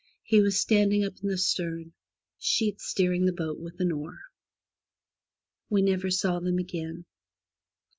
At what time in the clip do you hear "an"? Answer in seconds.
3.79-3.91